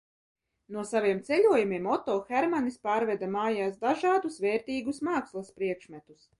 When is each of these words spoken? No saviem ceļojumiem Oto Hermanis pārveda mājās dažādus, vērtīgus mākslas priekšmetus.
No 0.75 0.85
saviem 0.91 1.19
ceļojumiem 1.27 1.89
Oto 1.97 2.15
Hermanis 2.31 2.81
pārveda 2.87 3.31
mājās 3.37 3.79
dažādus, 3.87 4.41
vērtīgus 4.49 5.07
mākslas 5.13 5.57
priekšmetus. 5.61 6.29